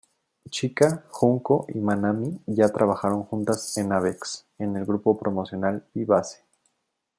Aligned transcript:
Chika, 0.49 1.03
Junko 1.11 1.67
y 1.67 1.79
Manami 1.79 2.39
ya 2.47 2.69
trabajaron 2.69 3.21
juntas 3.25 3.77
en 3.77 3.91
"Avex" 3.91 4.47
en 4.57 4.75
el 4.75 4.83
grupo 4.83 5.15
promocional 5.15 5.85
"Vivace". 5.93 6.43